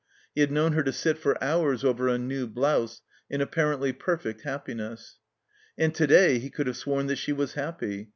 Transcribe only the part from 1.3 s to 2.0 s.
hours